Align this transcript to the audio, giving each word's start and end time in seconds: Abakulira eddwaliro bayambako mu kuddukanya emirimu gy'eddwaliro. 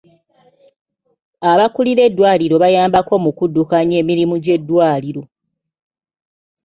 Abakulira 1.51 2.01
eddwaliro 2.09 2.55
bayambako 2.63 3.13
mu 3.23 3.31
kuddukanya 3.37 3.95
emirimu 4.01 4.35
gy'eddwaliro. 4.43 5.23